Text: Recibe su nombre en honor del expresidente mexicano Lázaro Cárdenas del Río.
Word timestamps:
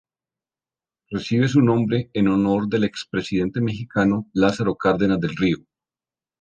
Recibe 1.11 1.47
su 1.47 1.61
nombre 1.61 2.09
en 2.13 2.27
honor 2.27 2.67
del 2.67 2.85
expresidente 2.85 3.61
mexicano 3.61 4.25
Lázaro 4.33 4.75
Cárdenas 4.75 5.19
del 5.19 5.35
Río. 5.37 5.57